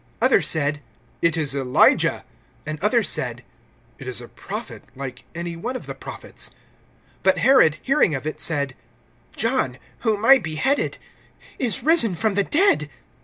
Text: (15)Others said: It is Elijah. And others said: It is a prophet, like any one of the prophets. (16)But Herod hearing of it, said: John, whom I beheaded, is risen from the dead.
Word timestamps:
(15)Others 0.19 0.45
said: 0.45 0.81
It 1.21 1.37
is 1.37 1.53
Elijah. 1.53 2.25
And 2.65 2.79
others 2.79 3.07
said: 3.07 3.43
It 3.99 4.07
is 4.07 4.19
a 4.19 4.27
prophet, 4.27 4.83
like 4.95 5.25
any 5.35 5.55
one 5.55 5.75
of 5.75 5.85
the 5.85 5.93
prophets. 5.93 6.49
(16)But 7.23 7.37
Herod 7.37 7.77
hearing 7.83 8.15
of 8.15 8.25
it, 8.25 8.39
said: 8.39 8.73
John, 9.35 9.77
whom 9.99 10.25
I 10.25 10.39
beheaded, 10.39 10.97
is 11.59 11.83
risen 11.83 12.15
from 12.15 12.33
the 12.33 12.43
dead. 12.43 12.89